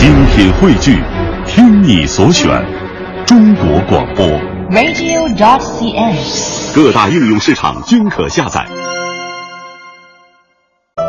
[0.00, 0.98] 精品汇聚，
[1.46, 2.48] 听你所选，
[3.26, 4.26] 中国广播。
[4.70, 6.16] radio.cn。
[6.74, 8.66] 各大应用市场均可下载。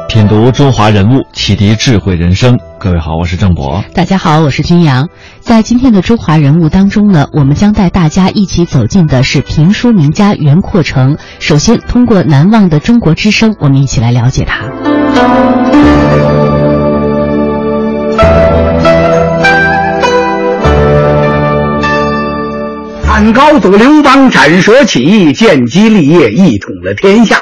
[0.09, 2.59] 品读中华人物，启迪智慧人生。
[2.77, 3.81] 各位好，我是郑博。
[3.93, 5.07] 大家好，我是军阳。
[5.39, 11.17] 在今天的中华人物当中呢，我们将带大家一起走进的是评书名家袁阔成。
[11.39, 14.65] 首先，通过《难忘的中国之声》，我们一起来了解他。
[23.13, 27.37] 汉高祖刘邦斩蛇起义，建基立业，一统了天下。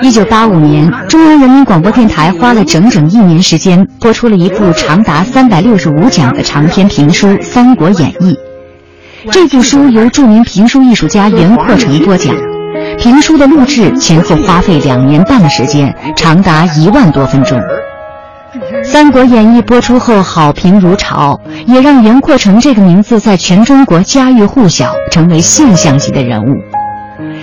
[0.00, 8.38] 一九八五年，中央人民广播电台花了整整一年时间，播出了一部长达三百六十五讲的长篇评书《三国演义》。
[9.30, 12.34] 这部书由著名评书艺术家袁阔成播讲，
[12.98, 17.58] 评书的录制前后花费两年半的时间，长达一万多分钟。
[18.94, 26.54] 《三国演义》播出后好评如潮，也让袁阔成这个名字在全中国家喻户晓，成为现象级的人物。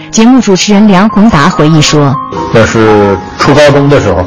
[0.09, 2.15] 节目主持人梁宏达回忆说
[2.55, 4.25] ：“那是初高中的时候，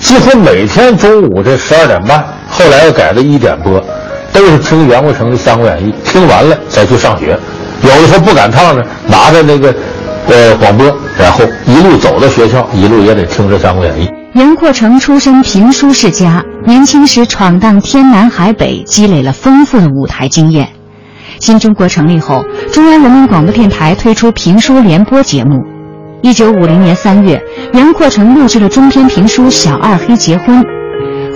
[0.00, 2.18] 几乎每天中午这十二点半，
[2.50, 3.80] 后来又改到一点播，
[4.32, 7.38] 都是听袁阔成的《三国演义》，听完了再去上学。
[7.82, 9.72] 有的时候不赶趟呢，拿着那个
[10.26, 10.84] 呃广播，
[11.16, 20.66] 然后一路走到学校，一路也得听着《三国演义》。”袁阔成出身评书世家，年轻时闯荡天南海北，积累了丰富的舞台经验。
[21.38, 25.62] 新中国成立后，中央人民广播电台推出评书联播节目。
[26.22, 27.38] 一九五零年三月，
[27.74, 30.62] 袁阔成录制了中篇评书《小二黑结婚》，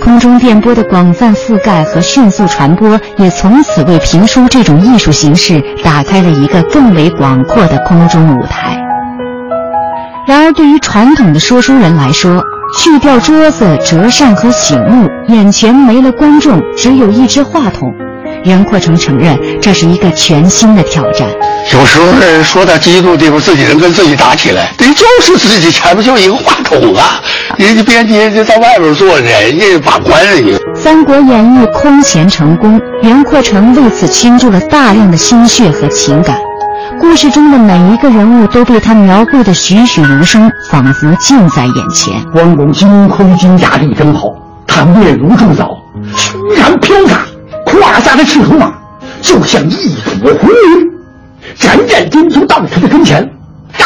[0.03, 8.75] 空中电波的广泛覆盖和迅速传播，也从此为评书这种艺术形式打开了一个更为广阔的空中舞台。
[10.25, 12.43] 然而，对于传统的说书人来说，
[12.77, 17.93] 去掉桌子、折扇和醒目，眼前没了观众，只有一只话筒。
[18.45, 21.27] 袁阔成承认，这是一个全新的挑战。
[21.73, 22.05] 有时候
[22.43, 27.21] 说到激动的地方，自己人跟自己打起来，人就是自己前面就一个话筒啊，
[27.57, 30.53] 人家编辑人家在外边坐着，人家把关人家。
[30.75, 36.37] 《三国演义》空前成功，袁阔成为此倾注了大量的心血和情感。
[36.99, 42.21] 故事中的每一个人物都被他描绘的栩栩如生，仿佛近在眼前。
[42.31, 44.27] 关公金盔金甲力争好，
[44.67, 45.77] 他面如重枣，
[46.31, 47.25] 突然飘洒，
[47.65, 48.73] 胯下的赤兔马
[49.21, 50.91] 就像一朵红云，
[51.55, 53.27] 斩斩钉就到他的跟前，
[53.77, 53.85] 打！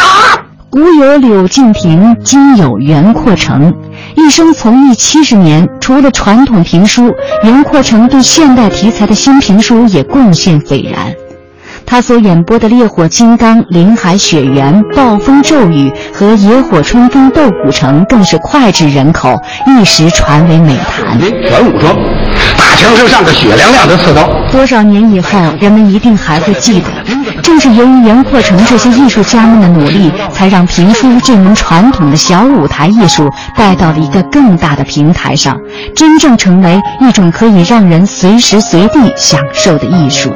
[0.69, 3.72] 古有柳敬亭，今有袁阔成。
[4.16, 7.13] 一生从艺七十年，除了传统评书，
[7.44, 11.13] 袁阔成对现代题材的新评书也贡献斐然。
[11.93, 21.19] 他所演播的《烈火金刚》《林海雪原》《暴风骤雨》和《野火春风斗古城》更是脍炙人口，一时传为美谈。
[21.19, 21.95] 全武装，
[22.57, 24.27] 大墙身上个雪亮亮的刺刀。
[24.51, 26.87] 多少年以后，人们一定还会记得，
[27.43, 35.55] 正是由于袁阔成这些艺术家们的努力，才让评书这门传统的小舞台艺术带到了一个更大的平台上，
[35.95, 40.33] 真正成为一种可以让人随时随地享受的艺术。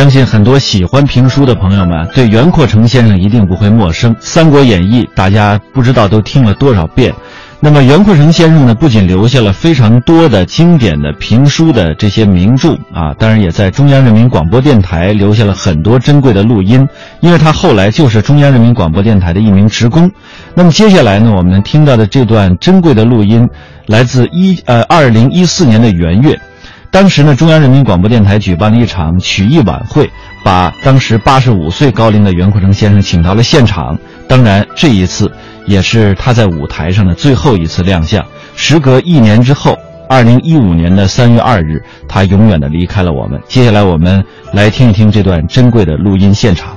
[0.00, 7.12] 相信很多喜欢评书的朋友们对袁阔成先生一定不会陌生，《三国演义》大家不知道都听了多少遍。
[7.60, 16.88] 那么袁阔成先生呢，不仅留下了非常多的经典的评书的这些名著啊，当然也在中央人民广播电台留下了很多珍贵的录音，
[17.20, 20.10] 因为他后来就是中央人民广播电台的一名职工。
[20.54, 23.46] 那么接下来呢，我们听到的这段珍贵的录音，
[23.84, 26.40] 来自一呃二零一四年的元月。
[26.92, 30.10] 当时呢，中央人民广播电台举办了一场曲艺晚会，
[30.44, 33.96] 把当时八十五岁高龄的袁阔成先生请到了现场。
[34.28, 35.30] 当然，这一次
[35.66, 38.24] 也是他在舞台上的最后一次亮相。
[38.56, 39.78] 时隔一年之后，
[40.08, 43.40] 二零一五年的三月二日，他永远的离开了我们。
[43.46, 44.22] 接下来，我们
[44.52, 46.74] 来听一听这段珍贵的录音现场。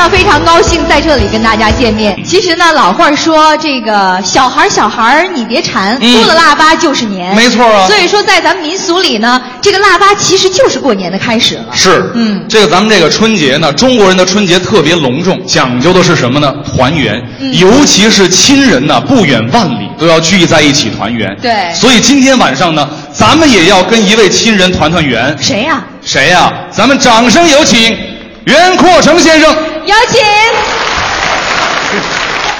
[0.00, 2.18] 呢，非常高兴在这里跟大家见面。
[2.24, 7.34] 其实呢，老话说这个小孩儿小孩儿你别馋，过了腊八就是年。
[7.36, 11.66] 没错啊所以说，在咱们民俗里呢，这个腊八其实就是过年的开始了。
[11.74, 16.50] 是，嗯这个咱们这个春节呢，中国人的春节特别隆重，讲究的是什么呢？
[16.64, 21.36] 团圆，嗯尤其是亲人呢，不远万里都要聚在一起团圆。
[21.42, 25.36] 对所以今天晚上呢，咱们也要跟一位亲人团团圆。
[25.38, 27.94] 谁呀、谁呀、咱们掌声有请
[28.44, 29.54] 袁阔成先生。
[29.90, 30.20] 有请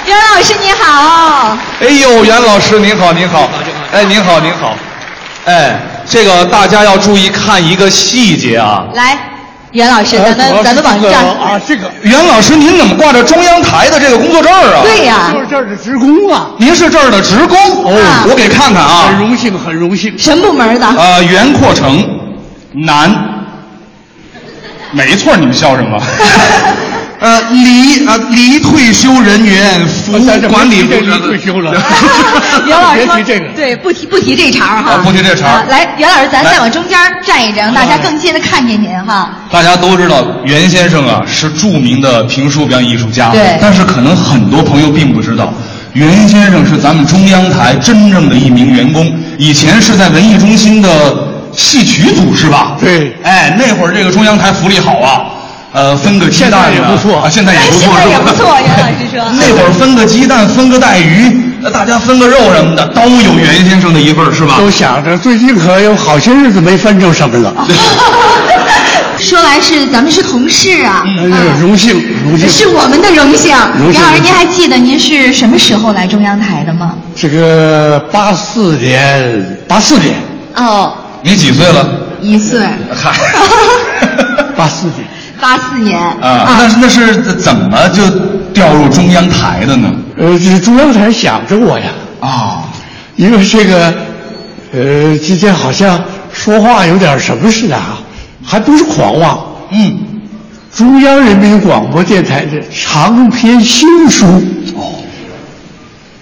[0.05, 1.57] 袁老师，你好。
[1.79, 3.49] 哎呦，袁老师您好，您好，
[3.93, 4.75] 哎，您好，您好，
[5.45, 9.17] 哎，这个大家要注意看一个细节啊，来，
[9.71, 14.81] 袁老师，咱们咱的网站啊，这个袁老师，您怎么挂着中央台的这个工作证啊？
[14.83, 17.93] 对呀，就是这儿的职工啊，您是这儿的职工哦
[18.29, 19.19] 我给看看啊很。
[19.19, 20.13] 荣幸，很荣幸。
[20.19, 20.85] 什么部门的？
[20.85, 22.05] 呃，袁阔成，
[22.73, 23.15] 男。
[24.93, 25.97] 没错，你们笑什么？
[27.21, 31.71] 呃，离啊离退休人员服务管理部这离退休了。
[32.65, 33.45] 袁老师说别提这个。
[33.55, 39.29] 对，不提不提这茬儿哈，啊不提这茬来，袁老师，咱再往中间站一站，让大家更近的看见您哈。
[39.51, 43.55] 大家都知道，袁先生啊是著名的评书表演艺术家，对。
[43.61, 45.53] 但是可能很多朋友并不知道，
[45.93, 50.89] 袁先生是咱们中央台真正的一名员工，以前是在文艺中心的
[51.55, 52.75] 戏曲组是吧？
[52.79, 53.15] 对。
[53.21, 55.21] 哎，那会儿这个中央台福利好啊，
[55.73, 59.23] 呃，分个鸡蛋啊现在也不错啊，现在也哎，不错，现在也不错，袁老师说。
[59.39, 61.31] 那会儿分个鸡蛋，分个带鱼，
[61.63, 64.55] 呃大家分个肉什么的，都有袁先生的一份儿是吧？
[64.57, 67.53] 都想着最近可有好些日子没分着什么了，
[69.17, 71.31] 说来是咱们是同事啊，嗯
[71.61, 72.49] 荣幸荣幸。
[72.49, 73.55] 是我们的荣幸。
[73.77, 76.93] 荣幸袁老师，您还记得您是什么时候来中央台的吗？
[77.15, 80.15] 这个八四年，八四年，
[80.55, 81.87] 哦，你几岁了？
[82.21, 82.59] 一岁，
[82.93, 83.13] 嗨，
[84.55, 85.07] 八四年，
[85.41, 88.07] 八四年啊，那是那是怎么就
[88.53, 89.91] 调入中央台的呢？
[90.17, 91.85] 呃，这中央台想着我呀，
[92.19, 92.63] 啊，
[93.15, 93.93] 因为这个，
[94.71, 95.99] 呃，今天好像
[96.31, 97.99] 说话有点什么似的啊，
[98.45, 99.43] 还不是狂妄。
[99.71, 99.97] 嗯，
[100.75, 104.27] 中央人民广播电台的长篇新书，
[104.75, 105.01] 哦，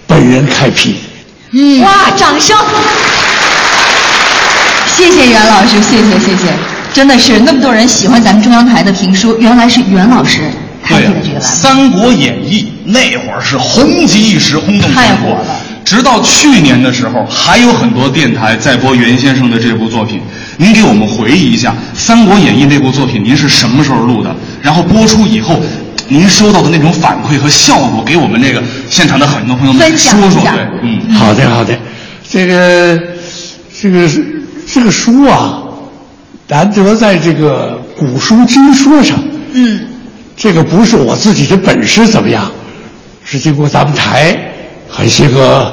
[0.06, 0.96] 本人开辟。
[1.52, 2.56] 嗯，哇，掌声！
[4.96, 6.54] 谢谢袁老师，谢谢谢谢，
[6.92, 10.40] 真的是那么多人喜欢咱们中央台的评书，原来是袁老师
[10.82, 11.48] 开对呀辟的这个栏目。
[11.60, 15.60] 《三国演义》那会儿是红极一时，轰动全国太火了。
[15.84, 20.20] 直到去年的时候，还有很多电台在播袁先生的这部作品。
[20.56, 24.34] 您给我们回忆一下《三国演义》那部作品，您是什么时候录的？
[24.60, 25.58] 然后播出以后，
[26.08, 31.14] 您收到的那种反馈和效果，给我们这个现场的很多朋友们说说对，嗯。
[31.14, 31.76] 好的，好的，
[32.28, 33.00] 这个，
[33.80, 34.08] 这个
[34.72, 35.60] 这个书啊，
[36.50, 39.16] 难得在这个古书今说上，
[39.52, 39.86] 嗯，
[40.36, 42.50] 这个不是我自己的本事怎么样，
[43.24, 44.36] 是经过咱们台
[44.88, 45.72] 很些个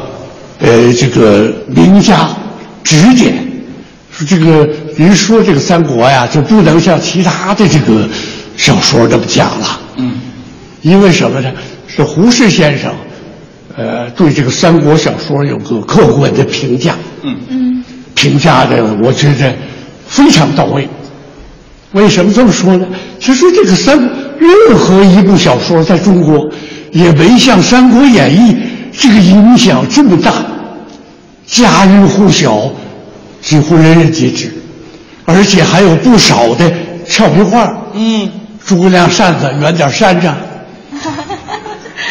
[0.59, 2.29] 呃这个名家
[2.83, 3.43] 指点，
[4.11, 8.07] 说这个您说这个三国呀，就不能像其他的这个
[8.55, 10.11] 小说这么讲了，嗯，
[10.83, 11.51] 因为什么呢？
[11.87, 12.93] 是胡适先生，
[13.75, 17.35] 呃，对这个三国小说有个客观的评价，嗯。
[17.49, 17.83] 嗯，
[18.13, 19.53] 评价的我觉得
[20.17, 20.89] 非常到位。
[21.91, 22.87] 为什么这么说呢？
[23.19, 23.97] 其实这个三
[24.39, 26.43] 任何一部小说在中国
[26.91, 28.53] 也没像《三国演义》
[28.99, 30.33] 这个影响这么大，
[31.45, 32.67] 家喻户晓，
[33.41, 34.51] 几乎人人皆知，
[35.25, 36.71] 而且还有不少的
[37.07, 37.71] 俏皮话。
[37.93, 38.29] 嗯，
[38.65, 40.29] 诸葛亮扇子远点扇着，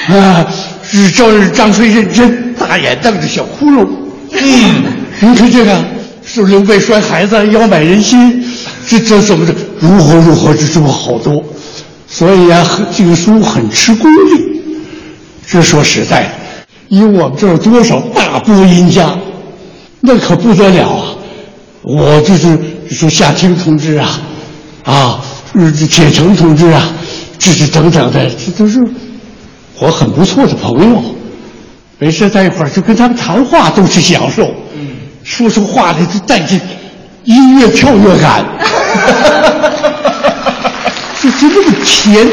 [0.09, 0.47] 啊，
[0.83, 3.87] 是张张飞认真，大眼瞪着小窟窿。
[4.33, 4.85] 嗯，
[5.21, 5.85] 您看这个
[6.37, 8.45] 就是刘备摔孩子，要买人心，
[8.87, 9.55] 这这怎么的？
[9.81, 10.53] 如何如何？
[10.53, 11.43] 这这么好多，
[12.07, 12.63] 所以啊，
[12.95, 14.61] 这个书很吃功力。
[15.47, 16.31] 这说实在的，
[16.89, 19.17] 以我们这儿多少大播音家，
[20.03, 21.17] 那可不得了啊！
[21.81, 22.59] 我就是
[22.91, 24.21] 说夏青同志啊，
[24.85, 25.25] 啊，
[25.55, 26.93] 这铁成同志啊，
[27.39, 28.79] 这是等等的，这都是
[29.79, 31.03] 我很不错的朋友。
[31.99, 34.51] 没事在一块儿就跟他们谈话都是享受，
[35.27, 36.55] 说出话来就带着
[37.25, 38.45] 音乐跳跃感，
[41.21, 42.29] 就就那么甜，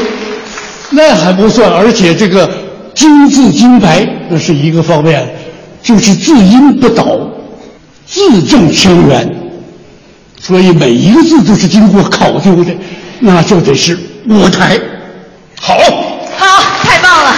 [0.90, 2.48] 那还不算，而且这个
[2.94, 5.28] 金字金牌那是一个方面，
[5.82, 7.18] 就是字音不倒，
[8.06, 9.28] 字正腔圆，
[10.40, 12.72] 所以每一个字都是经过考究的，
[13.18, 13.98] 那就得是
[14.28, 14.78] 舞台。
[15.60, 15.74] 好，
[16.38, 17.34] 好，太棒了，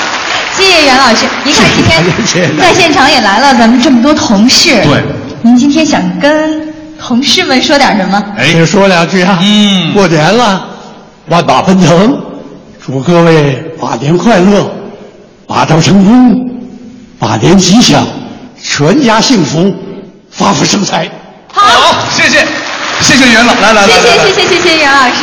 [0.55, 1.25] 谢谢袁老师。
[1.45, 2.05] 您看今天
[2.61, 5.03] 在现场也来了咱们这么多同事，对，
[5.47, 8.21] 您今天想跟同事们说点什么？
[8.37, 10.67] 哎，说两句啊，嗯过年了，
[11.29, 12.21] 万马奔腾，
[12.85, 14.69] 祝各位马年快乐，
[15.47, 16.35] 马到成功，
[17.21, 18.05] 马年吉祥，
[18.61, 19.73] 全家幸福，
[20.31, 21.09] 发福生财。
[21.53, 22.45] 好，谢谢，
[23.01, 25.23] 谢谢袁老，来来来，谢谢谢谢谢谢袁老师。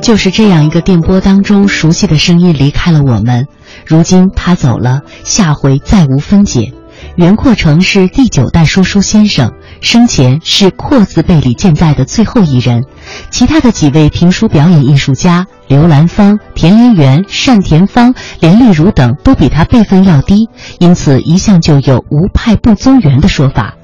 [0.00, 3.46] 就是这样一个电波当中熟悉的声音离开了我们，
[3.86, 6.72] 如今他走了，下回再无分解。
[7.16, 12.84] 袁阔成是第九代说书先生，生前是“阔”字辈里健在的最后一人。
[13.30, 23.74] 其他的几位评书表演艺术家刘兰芳、田连元、单田芳、连丽如等都比他辈分要低，因此一向就有“无派不宗源”的说法。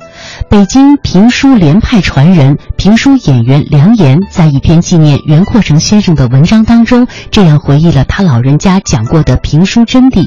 [0.49, 10.27] 北京评书联派传人、评书演员梁岩在一篇纪念袁阔成先生的文章当中，这样回忆了他老人家讲过的评书真谛。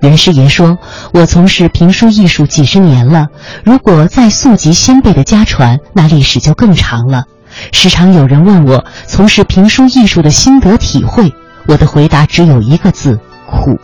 [0.00, 0.78] 袁师爷说
[1.14, 3.28] ：“我从事评书艺术几十年了，
[3.64, 7.24] 如果再溯及先辈的家传，那历史就更长了。
[7.72, 11.32] 时常有人问我从事评书艺术的心得体会，
[11.66, 13.78] 我的回答只有一个字：苦。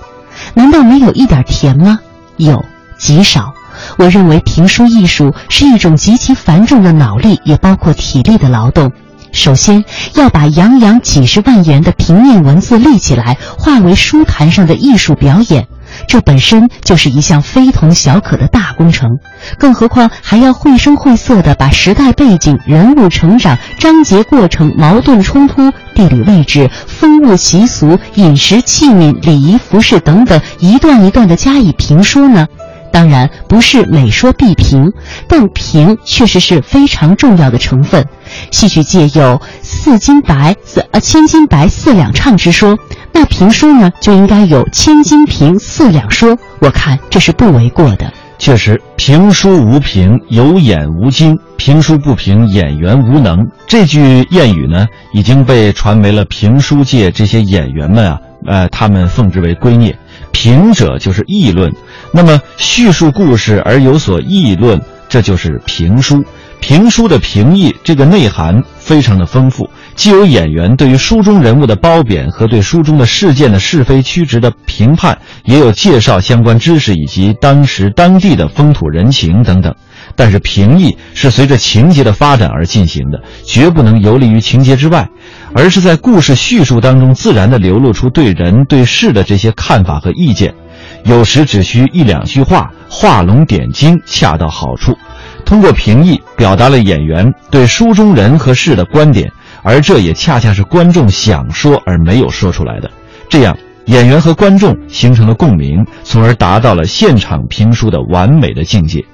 [0.55, 1.99] 难道没有一点甜吗？
[2.37, 2.65] 有，
[2.99, 3.55] 极少。”
[3.97, 8.93] 我认为评书艺术是一种极其繁重的脑力，也包括体力的劳动。
[9.31, 15.67] 首先要把洋洋几十万言的平面文字立起来，化为书坛上的艺术表演，
[16.07, 19.19] 这本身就是一项非同小可的大工程。
[19.59, 32.47] 更何况还要绘声绘色地把时代背景、人物成长、章节过程、矛盾冲突、地理位置、风物习俗、饮食器皿、礼仪服饰等等一段一段地加以评说呢？
[32.99, 34.91] 当然不是每说必评，
[35.29, 38.05] 但评确实是非常重要的成分。
[38.51, 42.77] 戏曲界有“四金白四呃千金白四两唱”之说，
[43.13, 46.37] 那评书呢就应该有“千金评四两说”。
[46.59, 48.13] 我看这是不为过的。
[48.37, 53.47] 确实，评书无评，有演无精；评书不评，演员无能。
[53.69, 59.95] 这句谚语呢，已经被传为了评书界这些演员们啊，呃，他们奉之为圭臬。
[60.41, 61.69] 评者就是议论，
[62.13, 66.25] 那么叙述故事而有所议论，这就是评书。
[66.61, 79.75] 评书的评议，这个内涵非常的丰富，既有演员对于书中人物的褒贬和对书中的事件的是非曲直的评判，也有介绍相关知识以及当时当地的风土人情等等。
[80.19, 85.09] 但是评议是随着情节的发展而进行的，绝不能游离于情节之外。
[85.55, 90.53] 而是在故事叙述当中自然地流露出对人对事的这些看法和意见，
[91.05, 94.93] 有时只需一两句话画龙点睛，恰到好处。
[95.45, 99.31] 通过评议表达了演员对书中人和事的观点，
[99.63, 102.91] 而这也恰恰是观众想说而没有说出来的。
[103.29, 103.57] 这样，
[103.87, 109.05] 演员和观众形成了共鸣，从而达到了现场评书的完美的境界。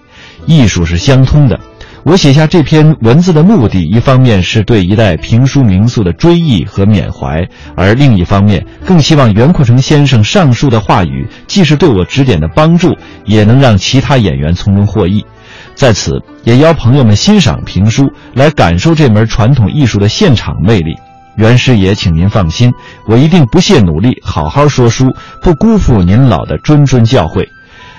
[0.46, 1.58] 艺术是相通的。
[2.04, 15.24] 我写下这篇文字的目的，一方面是对一代评书名宿的追忆和缅怀，而另一方面更希望袁阔成先生上述的话语，既是对我指点的帮助，也能让其他演员从中获益。
[15.74, 20.94] 在此，也邀朋友们欣赏评书，来感受这门传统艺术的现场魅力。
[21.36, 22.70] 袁师爷，请您放心，
[23.08, 25.10] 我一定不懈努力，好好说书，
[25.42, 27.48] 不辜负您老的谆谆教诲。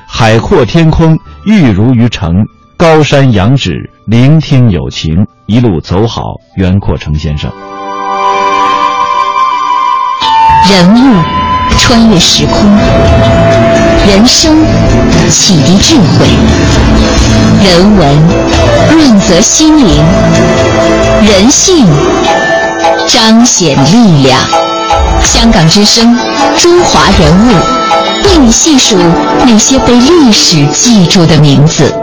[0.08, 2.34] 海阔天空，玉如于城。
[2.78, 6.22] 高山仰止，聆听友情，一路走好。
[6.58, 7.50] 袁阔成先生，
[10.70, 11.24] 人物
[11.78, 12.70] 穿越时空，
[14.06, 14.58] 人生
[15.30, 16.28] 启迪智慧，
[17.64, 18.18] 人文
[18.92, 20.04] 润泽心灵，
[21.22, 21.88] 人性
[23.08, 24.38] 彰显力量。
[25.24, 26.14] 香港之声，
[26.58, 27.52] 中华人物，
[28.26, 28.98] 为你细数
[29.46, 31.94] 那些被历史记住的名字。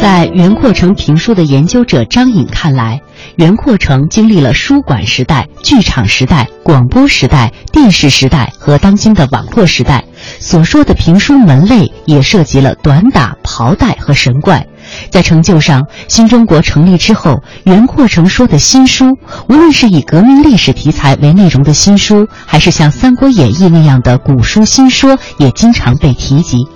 [0.00, 3.00] 在袁阔成评书的研究者张颖看来，
[3.36, 10.04] 袁阔成经历了书馆时代、剧场时代、广播时代、电视时代和当今的网络时代。
[10.40, 14.66] 所说的评书门类也涉及了短打、袍带和神怪。
[15.10, 26.66] 在成就上，新中国成立之后，袁阔成说的新书，无论是以革命历史题材为内容的新书，还是像《三国演义》那样的古书新说，也经常被提及。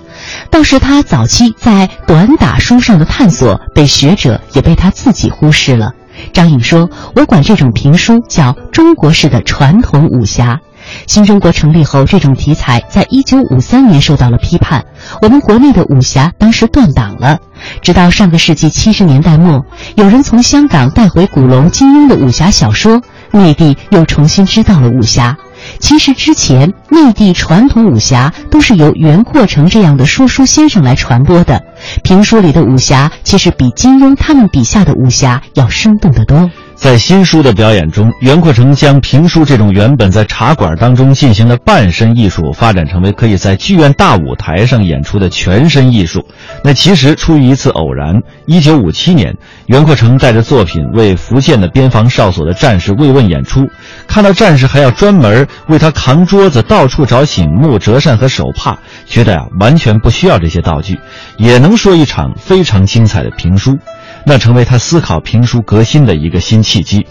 [0.51, 5.93] 倒是他早期在短打书上的探索，被学者也被他自己忽视了。
[6.33, 10.59] 张颖说：“我管这种评书叫中国式的传统武侠。
[11.07, 14.85] 新中国成立后，这种题材在一九五三年受到了批判。
[15.23, 17.39] 我们国内的武侠当时断档了。
[17.83, 19.65] 直到上个世纪七十年代末，
[19.97, 23.03] 有人从香港带回古龙、金庸的武侠小说，
[23.33, 25.37] 内地又重新知道了武侠。”
[25.81, 31.61] 其实之前内地传统武侠都是由袁阔成这样的说书先生来传播的，
[32.05, 36.49] 评书里的武侠其实比金庸他们笔下的武侠要生动得多。
[36.79, 46.25] 在新书的表演中，袁阔成将评书这种原本在茶馆当中进行的半身艺术，发展成为可以在剧院大舞台上演出的全身艺术。
[46.63, 48.23] 那其实出于一次偶然。
[48.47, 53.69] 一九五七年，袁阔成带着作品为福建的边防哨所的战士慰问演出，
[54.07, 60.97] 看到战士还要专门为他扛桌子，到处找醒目、折扇和手帕，觉得呀完全不需要这些道具，
[61.37, 63.77] 也能说一场非常精彩的评书。
[64.25, 67.07] 那成为他思考评书革新的一个新契机。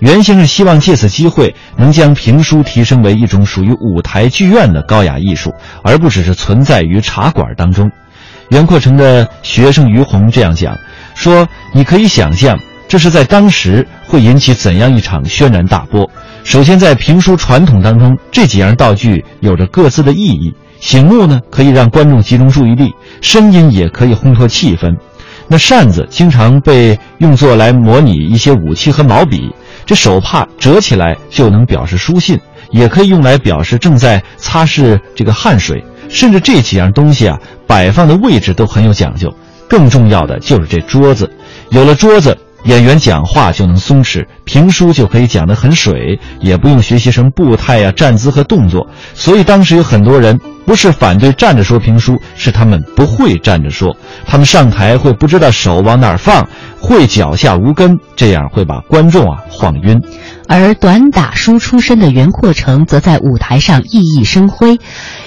[0.00, 7.90] 袁先生希望借此机会，能将评书提升为一种属于舞台剧院的高雅艺术，而不只是存在于茶馆当中。
[8.50, 10.76] 袁阔成的学生于洪这样讲，
[11.14, 12.58] 说：“你可以想象，
[12.88, 16.10] 这是在当时会引起怎样一场轩然大波。
[16.42, 20.52] 首先，在评书传统当中，这几样道具有着各自的意义。
[20.80, 22.88] 醒目呢，可以让观众集中注意力；
[23.22, 24.94] 声音也可以烘托气氛。
[25.46, 29.50] 那扇子经常被用作来模拟一些武器和毛笔，
[29.84, 32.38] 这手帕折起来就能表示书信，
[32.70, 35.84] 也可以用来表示正在擦拭这个汗水。
[36.08, 39.34] 甚至这几样东西啊，摆放的位置都很有讲究。
[39.68, 41.30] 更重要的就是这桌子，
[41.70, 42.36] 有了桌子。
[42.64, 48.88] 演员讲话就能松弛，评书就可以讲得很水，也不用学习什么步态呀、站姿和动作。
[49.14, 53.94] 所以当时有很多人不是反对站着说评书，是他们不会站着说，
[54.26, 56.48] 他们上台会不知道手往哪儿放，
[56.80, 60.00] 会脚下无根，这样会把观众啊晃晕。
[60.48, 64.78] 而短打书出身的袁阔成则在舞台上熠熠生辉。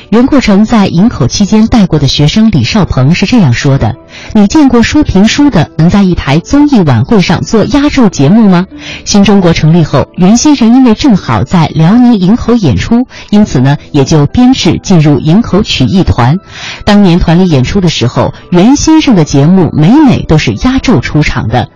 [0.10, 3.96] 袁阔成在营口期间带过的学生李少鹏是这样说的
[4.34, 8.66] ：“你见过说评书的能在一台综艺晚会上做压轴节目吗？”
[9.06, 16.38] 新中国成立后，袁先生因为正好在辽宁营口演出，因此呢也就编制进入营口曲艺团。
[16.86, 21.70] 当年团里演出的时候，袁先生的节目每每都是压轴出场的。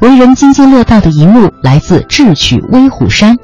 [0.00, 3.36] 为人津津乐道的一幕来自《智取威虎山》。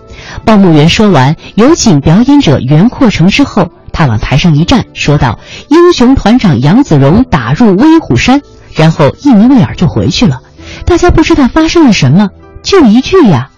[0.45, 3.69] 报幕员说完有请表演者袁阔成之后。
[3.91, 8.41] 他往台上一站，说道：“英雄团长杨子荣打入威虎山。”
[8.73, 10.41] 然后一眯眯眼就回去了。
[10.85, 12.29] 大家不知道发生了什么，
[12.63, 13.51] 就一句呀。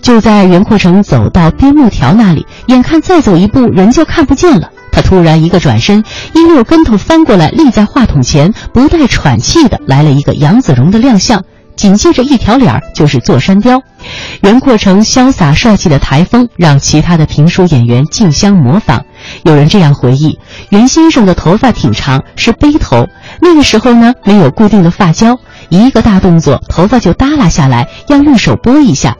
[0.00, 11.42] 就在袁阔成走到边牧条那里，眼看再走一步人就看不见了，他突然一个转身，一溜跟头翻过来，立在话筒前，不带喘气的来了一个杨子荣的亮相。
[11.78, 13.80] 紧接着一条脸儿就是座山雕，
[14.42, 19.04] 袁阔成潇洒帅气的台风让其他的评书演员竞相模仿。
[19.44, 23.06] 有人这样回忆：袁先生的头发挺长，是背头。
[23.40, 29.16] 那个时候呢，没有固定的发胶，一个大动作，头发就耷拉下来，要用手拨一下。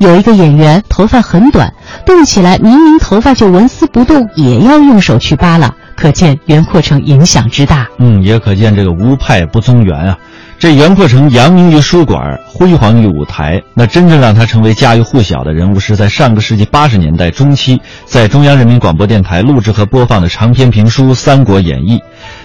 [0.00, 1.72] 有一个演员头发很短，
[2.04, 5.76] 动起来明明头发就纹丝不动，也要用手去扒拉。
[6.00, 7.86] 可见袁阔成影响之大。
[7.98, 10.18] 嗯，也可见这个无派不宗元啊。
[10.58, 13.62] 这袁阔成扬名于书馆，辉煌于舞台。
[13.74, 21.98] 那真正让他成为家喻户晓的人物，是在上个世纪八十年代中期，在中央人民广播电台录制和播放的长篇评书《三国演义》。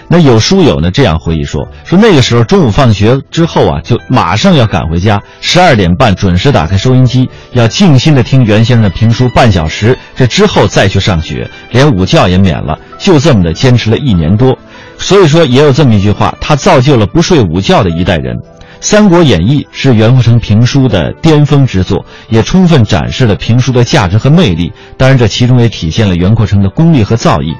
[0.08, 9.98] 那有书友呢这样回忆说：说那个时候中午放学之后啊，就马上要赶回家，十二点半准时打开收音机，要静心的听袁先生的评书半小时。
[10.14, 12.78] 这之后再去上学，连午觉也免了。
[12.98, 14.56] 就这么的坚持了一年多。
[14.98, 18.34] 所以说，也有这么一句话，他造就了不睡午觉的一代人。
[18.78, 24.70] 《三国演义》是袁阔成评书的巅峰之作，也充分展示了评书的价值和魅力。
[24.96, 27.54] 当然，这其中也体现了袁阔成的功力和造诣。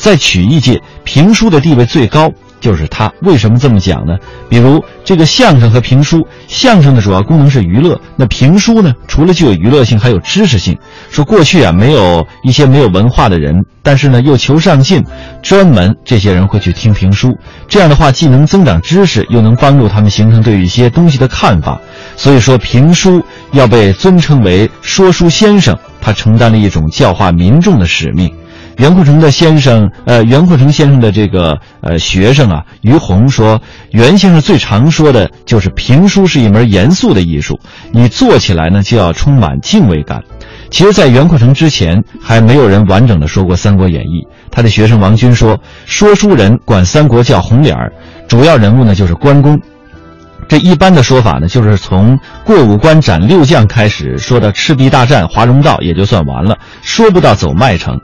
[0.00, 2.32] 在曲艺界，评书的地位最高。
[2.58, 4.18] 就是他为什么这么讲呢？
[4.50, 10.76] 比如这个相声和评书，相声的主要功能是娱乐，那评书呢，除了具有娱乐性，还有知识性。
[11.10, 15.02] 说过去啊，没有一些没有文化的人，但是呢又求上进，
[15.42, 17.34] 专门这些人会去听评书。
[17.66, 21.80] 这样的话，既能增长知识，又能帮助他们形成对一些东西的看法。
[22.14, 28.30] 所以说，评书要被尊称为说书先生，他承担了一种教化民众的使命。
[28.80, 37.60] 袁阔成的先生，呃，袁阔成先生的这个呃学生啊，于洪说，袁先生最常说的就是评书是一门严肃的艺术，
[37.92, 40.22] 你做起来呢就要充满敬畏感。
[40.70, 44.22] 其实，在袁阔成之前，还没有人完整的说过《三国演义》。
[44.50, 47.92] 他的学生王军说，说书人管三国叫红脸儿，
[48.26, 49.60] 主要人物呢就是关公。
[50.48, 58.00] 这一般的说法呢，就是从过五关斩六将开始说到赤壁大战华容道，也就算完了，说不到走麦城。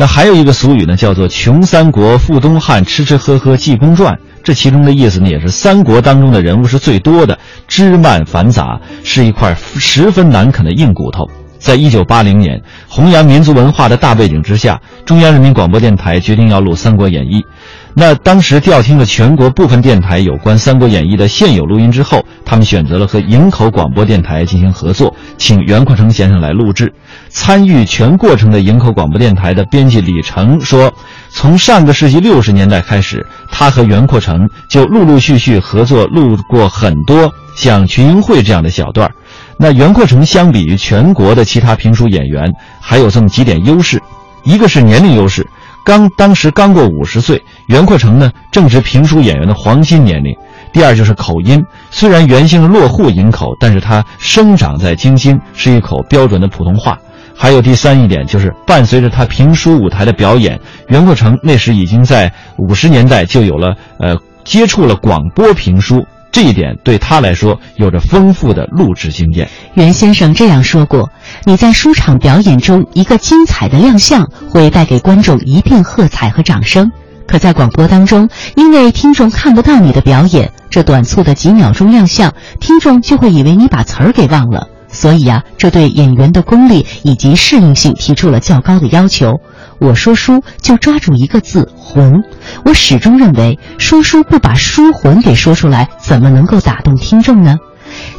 [0.00, 4.18] 那还有一个俗语呢，叫做“穷三国，富东汉，吃吃喝喝济公传”。
[4.42, 11.28] 这其中的意思呢，也是三国当中的人物是最多的，枝蔓繁杂，是一块十分难啃的硬骨头。
[11.58, 12.58] 在一九八零年，
[12.88, 17.42] 弘扬民族文化的大背景之下，中央人民广播电台决定要录《三国演义》。
[17.92, 26.92] 那当时调听了全国部分电台有关《三国演义》的现有录音之后，他们选择了和营口广播电台进行合作，请袁阔成先生来录制。
[27.28, 30.92] 参与全过程的营口广播电台的编辑李成说
[31.30, 39.10] ：“从上个世纪六十年代开始，他和袁阔成就陆陆续续合作录过很多像群英会这样的小段
[39.58, 42.50] 那袁阔成相比于全国的其他评书演员，
[42.80, 44.00] 还有这么几点优势：
[44.44, 45.44] 一个是年龄优势。”
[45.84, 50.34] 刚当时刚过五十岁，袁阔成呢正值评书演员的黄金年龄。
[50.72, 56.96] 第二就是口音，虽然原姓落户营口，但是他生长在京津，是一口标准的普通话。
[57.34, 69.48] 还有第三一点，就是伴随着他评书舞台的表演，袁阔成那时已经在五十年代就有了呃接触了广播评书，这一点对他来说有着丰富的录制经验。
[69.74, 71.10] 袁先生这样说过
[71.44, 76.86] ：“你在书场表演中，一个精彩的亮相会带给观众一片喝彩和掌声；
[77.26, 84.68] 可在广播当中，因为听众看不到你的表演，这短促的几秒钟亮相，听众就会以为你把词儿给忘了。
[84.92, 89.40] 所以啊，这对演员的功力以及适应性提出了较高的要求。
[89.80, 92.22] 我说书就抓住一个字‘魂’，
[92.64, 97.56] 我始终认为说书不把书魂给说出来，怎么能够打动听众呢？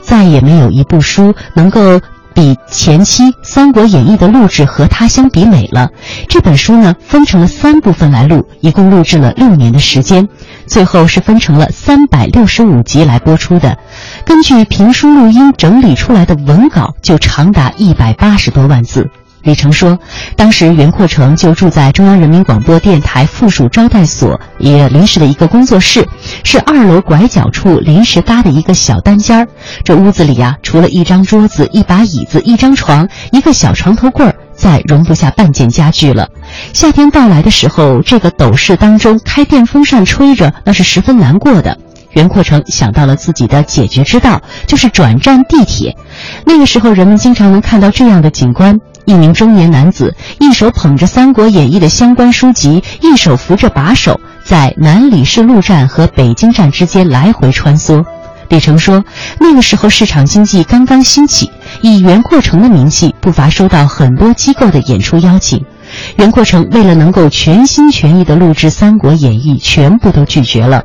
[0.04, 2.02] 再也没有一部书能够。”
[2.34, 5.90] 比前期《三国演义》的录制和它相比美了。
[6.30, 10.30] 这本书呢，分成了三部分来录，一共录制了六年的时间，
[10.66, 13.78] 最后是分成了三百六十五集来播出的。
[14.26, 19.10] 根据评书录音整理出来的文稿，就长达一百八十多万字。
[19.44, 19.98] 李成说，
[20.36, 26.08] 当时袁阔成就住在中央人民广播电台附属招待所也临时的一个工作室，
[26.44, 29.48] 是二楼拐角处临时搭的一个小单间儿。
[29.84, 36.30] 这屋子里呀，除了一张桌子、一把椅子、一张床、一个小床头柜儿，再容不下半件家具了。
[36.74, 41.78] 夏天到来的时候，这个斗室当中开电风扇吹着，那是十分难过的。
[42.12, 45.96] 袁阔成想到了自己的解决之道，就是转站地铁。
[46.46, 48.80] 那个时候，人们经常能看到这样的景观。
[49.06, 58.04] 一名中年男子，一手捧着《三国演义》的相关书籍，一手扶着把手，在南礼士路站和北京站之间来回穿梭。
[58.50, 59.04] 李成说
[59.40, 61.50] ：“那个时候市场经济刚刚兴起，
[61.82, 65.64] 以袁阔成的名气，不乏收到很多机构的演出邀请。
[66.18, 70.84] 袁阔成为了能够全心全意地录制《三国演义》，全部都拒绝了。”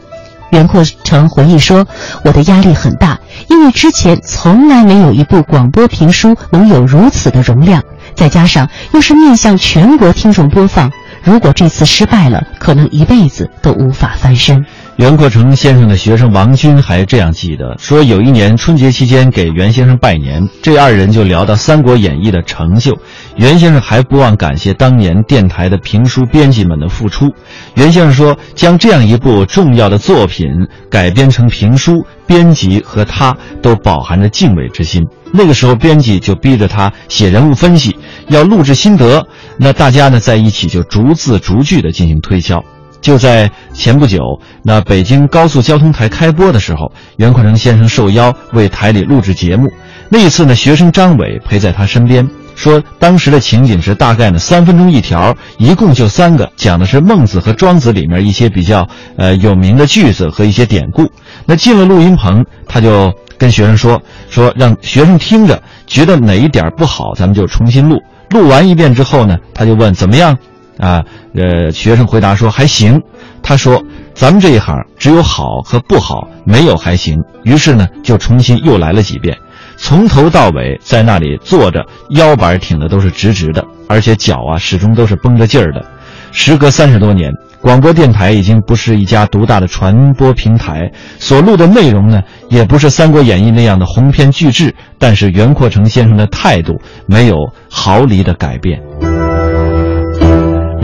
[0.53, 1.85] 袁阔成回忆说
[2.25, 7.83] ：“我的压力很大，因为之前从来没有一部广播评书能有如此的容量。”
[8.17, 10.91] 再加上又是面向全国听众播放，
[11.23, 14.65] 如果这次失败了，可能一辈子都无法翻身。
[14.97, 22.97] 袁阔成先生的学生王军还这样记得说，有一年春节期间给袁先生拜年，这二人就聊到《三国演义》的成就。
[23.37, 27.31] 袁先生还不忘感谢当年电台的评书编辑们的付出。
[27.75, 30.49] 袁先生说，将这样一部重要的作品
[30.91, 35.07] 改编成评书，编辑和他都饱含着敬畏之心。
[35.31, 37.95] 那个时候，编辑就逼着他写人物分析，
[38.29, 39.27] 要录制心得。
[39.59, 42.65] 那大家呢，在一起就逐字逐句地进行推敲。
[43.07, 44.19] 就在前不久，
[44.64, 49.71] 那北京高速交通台开播的时候，袁阔成先生受邀为台里录制节目。
[50.09, 58.85] 那一次呢，学生张伟陪在他身边，说当时的情景是大概呢三分钟一条，一共就三个，讲的是孟子和庄子里面一些比较
[59.16, 61.09] 呃有名的句子和一些典故。
[61.45, 63.12] 那进了录音棚，他就。
[63.38, 67.99] 跟学生说说，让学生听着，觉得哪一点不好，咱们就重新录。
[68.31, 70.35] 录完一遍之后呢，他就问怎么样，
[70.79, 73.01] 啊，呃，学生回答说还行。
[73.43, 73.83] 他说，
[74.15, 77.23] 咱们这一行只有好和不好，没有还行。
[77.45, 79.37] 于是呢，就重新又来了几遍，
[79.77, 85.85] 从头到尾在那里坐着，腰板挺的都是直直的，而且脚啊始终都是绷着劲儿的。
[86.33, 87.33] 时隔三十多年。
[87.62, 94.73] 广播电台已经不是一家独大的传播平台，所录的内容呢，也不是《三国演义》那样的鸿篇巨制。
[94.99, 97.35] 但是袁阔成先生的态度没有
[97.69, 98.81] 毫厘的改变。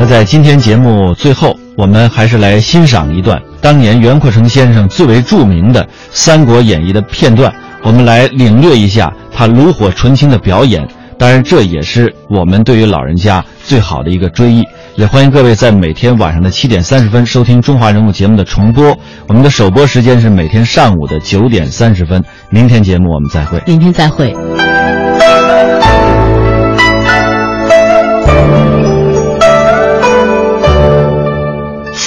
[0.03, 10.85] 那在今天节目最后，我们还是来欣赏一段当年袁阔成先生最为著名的《三国演义》的片段，我们来领略一下他炉火纯青的表演。
[11.17, 14.65] 当然，这也是我们对于老人家最好的一个追忆。
[14.97, 18.99] 也欢迎各位在每天晚上的七点三十分收听《中华人物》节目的重播。
[19.29, 22.21] 我们的首播时间是每天上午的九点三十分。
[22.51, 23.63] 明天节目我们再会。
[23.69, 24.35] 明天再会。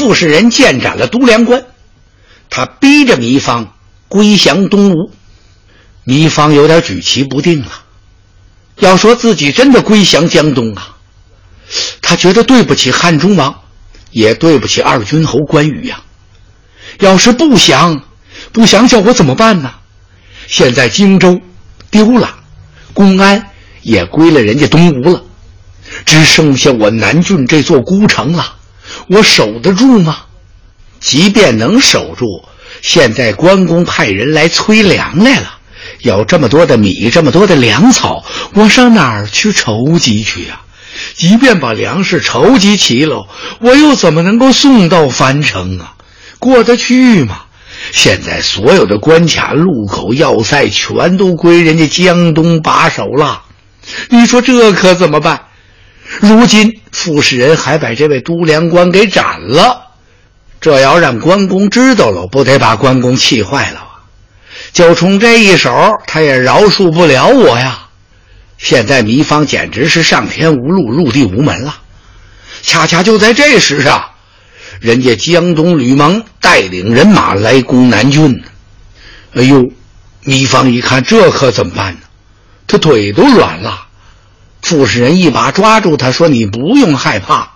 [0.05, 1.65] 傅士仁建斩了都梁关，
[2.51, 3.73] 他逼着糜芳
[4.07, 5.11] 归降东吴。
[6.05, 7.71] 糜芳有点举棋不定了，
[8.77, 10.95] 要说自己真的归降江东啊。
[12.03, 13.61] 他觉得对不起汉中王，
[14.11, 16.03] 也对不起二军侯关羽呀。
[16.99, 18.03] 要是不降，
[18.51, 19.73] 不降叫我怎么办呢？
[20.45, 21.41] 现在荆州
[21.89, 22.35] 丢了，
[22.93, 23.49] 公安
[23.81, 25.23] 也归了人家东吴了，
[26.05, 28.54] 只剩下我南郡这座孤城了。
[29.07, 30.17] 我守得住吗？
[30.99, 32.43] 即便能守住，
[32.81, 35.59] 现在关公派人来催粮来了，
[35.99, 40.61] 有这么多的米，这么多的粮草，我上哪儿去筹集去呀？
[41.13, 43.27] 即便把粮食筹集齐了，
[43.59, 45.93] 我又怎么能够送到樊城啊？
[46.39, 47.41] 过得去吗？
[47.91, 53.43] 现在所有的关卡、路口、要塞全都归人家江东把守了，
[54.09, 55.41] 你说这可怎么办？
[56.19, 59.81] 如今傅士仁还把这位都梁关给斩了，
[60.61, 64.05] 这要让关公知道了，不得把关公气坏了啊！
[64.71, 65.73] 就冲这一手，
[66.07, 67.87] 他也饶恕不了我呀！
[68.57, 71.75] 现在糜芳简直是上天无路，入地无门了。
[72.61, 74.11] 恰恰就在这时啊，
[74.79, 78.43] 人家江东吕蒙带领人马来攻南郡。
[79.33, 79.61] 哎呦，
[80.23, 81.99] 糜芳一看，这可怎么办呢？
[82.67, 83.84] 他腿都软了。
[84.65, 87.51] 傅士仁一把抓住他，说：“你不用害怕，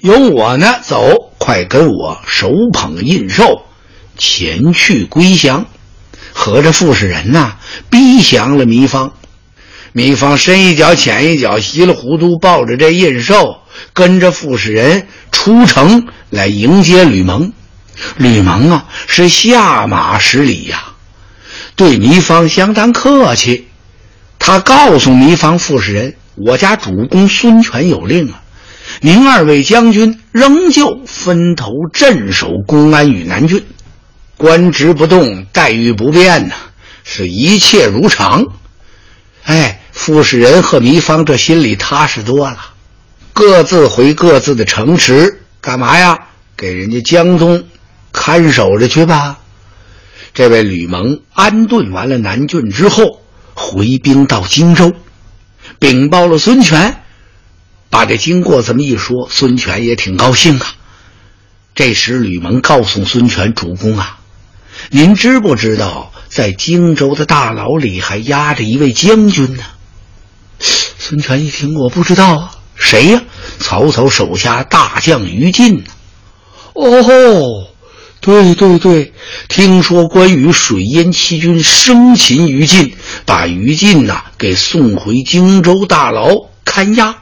[0.00, 0.80] 有我呢。
[0.82, 3.62] 走，快跟我手捧印绶，
[4.18, 5.64] 前去归降。”
[6.34, 7.52] 合着傅士仁呐，
[7.88, 9.12] 逼降了糜芳。
[9.94, 13.60] 糜芳深一脚浅一脚，稀里糊涂抱着这印绶，
[13.92, 17.52] 跟着傅士仁出城来迎接吕蒙。
[18.16, 20.82] 吕蒙啊，是下马施礼呀，
[21.76, 23.68] 对糜芳相当客气。
[24.40, 28.42] 他告诉糜芳、傅士仁：“我家主公孙权有令啊，
[29.00, 33.64] 您二位将军仍旧分头镇守公安与南郡，
[34.36, 36.54] 官职不动，待遇不变呢，
[37.04, 38.44] 是一切如常。”
[39.44, 39.76] 哎。
[39.92, 42.56] 傅士仁和糜芳这心里踏实多了，
[43.34, 46.18] 各自回各自的城池，干嘛呀？
[46.56, 47.64] 给人家江东
[48.10, 49.40] 看守着去吧。
[50.32, 53.20] 这位吕蒙安顿完了南郡之后，
[53.52, 54.90] 回兵到荆州，
[55.80, 57.02] 禀报了孙权，
[57.88, 60.74] 把这经过这么一说，孙权也挺高兴啊。
[61.74, 64.18] 这时吕蒙告诉孙权：“主公啊，
[64.90, 69.64] 您知不知道，在荆州的大牢里还压着一位将军呢？”
[70.60, 73.22] 孙权一听，我不知道啊，谁呀？
[73.58, 75.84] 曹操手下大将于禁。
[76.74, 77.69] 哦，
[78.20, 79.12] 对对对，
[79.48, 86.28] 听说关羽水淹七军，生擒于禁，把于禁呐给送回荆州大牢
[86.64, 87.16] 看押。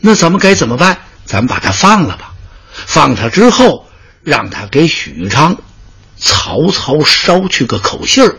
[0.00, 0.98] 那咱们该怎么办？
[1.24, 2.34] 咱们把他放了吧。
[2.72, 3.86] 放他之后，
[4.22, 5.56] 让他给许昌、
[6.18, 8.36] 曹操捎去个口信儿，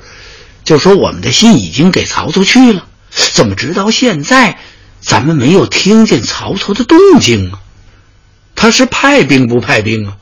[0.63, 2.86] 就说我们的信已经给曹操去了。
[3.10, 4.60] 怎么直到现在？
[5.02, 7.60] 咱们没有听见曹操的动静啊，
[8.56, 10.15] 他是派兵不派兵啊？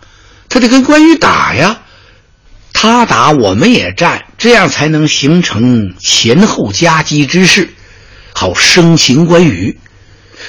[0.51, 1.79] 他得跟关羽打呀，
[2.73, 7.73] 他打我们也战，这样才能形成前后夹击之势，
[8.33, 9.79] 好生擒关羽。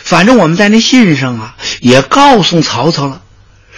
[0.03, 3.23] 反正我们在那信上啊，也告诉曹操了，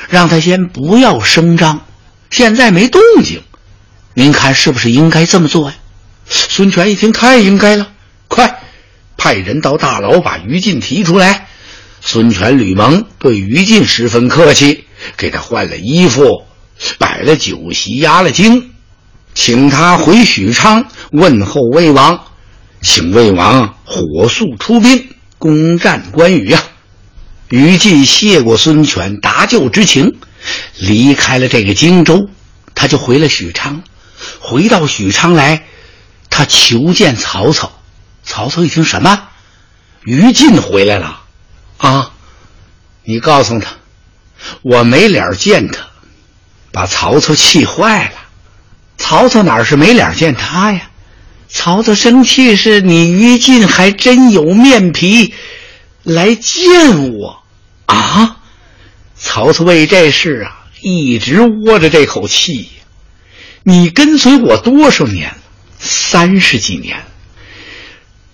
[0.08, 1.84] 让他先不要声张。
[2.30, 3.42] 现在没动静，
[4.14, 5.76] 您看是不是应该这么做呀？
[6.26, 7.88] 孙权一听，太应该了，
[8.28, 8.60] 快！
[9.18, 11.48] 派人到大牢把于禁提出来。
[12.00, 14.84] 孙权、吕蒙对于禁十分客气，
[15.16, 16.44] 给他换了衣服，
[16.98, 18.72] 摆了酒席，压了惊，
[19.34, 22.24] 请他回许昌问候魏王，
[22.80, 26.62] 请魏王火速出兵攻占关羽呀。
[27.48, 30.16] 于禁谢过孙权搭救之情，
[30.78, 32.28] 离开了这个荆州，
[32.74, 33.82] 他就回了许昌。
[34.40, 35.64] 回到许昌来，
[36.30, 37.70] 他求见曹操。
[38.24, 39.28] 曹操一听什么，
[40.02, 41.20] 于禁回来了，
[41.76, 42.12] 啊，
[43.04, 43.76] 你告诉他，
[44.62, 45.86] 我没脸见他，
[46.72, 48.14] 把曹操气坏了。
[48.96, 50.90] 曹操哪是没脸见他呀？
[51.48, 55.34] 曹操生气是你于禁还真有面皮
[56.02, 57.42] 来见我
[57.86, 58.38] 啊！
[59.16, 62.68] 曹操为这事啊一直窝着这口气。
[63.62, 65.36] 你跟随我多少年了
[65.78, 67.04] 三十几年。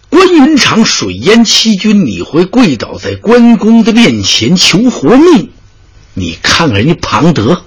[0.08, 5.50] 关云长水淹七军，你会跪倒在关公的面前求活命？
[6.14, 7.64] 你看看人家庞德，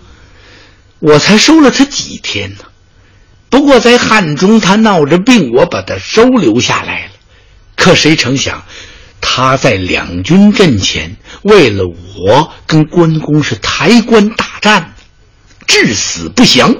[1.00, 2.66] 我才收了他几天呢。
[3.50, 7.12] 不过在汉中，他闹着病，我把他收留下来了。
[7.76, 8.64] 可谁成想，
[9.22, 14.94] 他在两军阵前，为了我跟关公是抬棺大战，
[15.68, 16.76] 至死不降。